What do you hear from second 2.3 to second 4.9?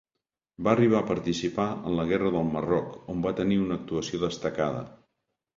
del Marroc, on va tenir una actuació destacada.